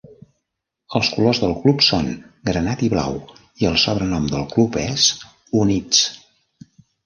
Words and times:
Els 0.99 1.11
colors 1.17 1.41
del 1.43 1.53
club 1.65 1.83
són 1.89 2.09
granat 2.51 2.81
i 2.89 2.91
blau 2.95 3.21
i 3.63 3.69
el 3.73 3.79
sobrenom 3.85 4.27
del 4.35 4.51
club 4.57 4.81
és 4.89 5.07
"Units". 5.65 6.05